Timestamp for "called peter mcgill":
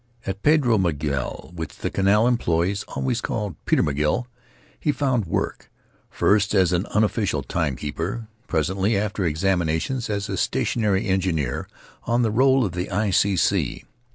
3.21-4.25